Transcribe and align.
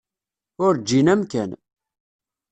Ur 0.65 0.73
ǧǧin 0.81 1.07
amkan. 1.13 1.51